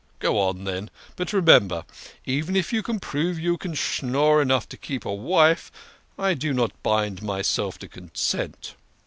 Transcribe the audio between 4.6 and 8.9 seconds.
to keep a wife, I do not bind myself to consent."